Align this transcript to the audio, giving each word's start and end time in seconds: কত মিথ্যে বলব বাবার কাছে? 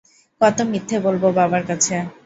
কত 0.41 0.57
মিথ্যে 0.71 0.97
বলব 1.05 1.23
বাবার 1.37 1.63
কাছে? 1.69 1.95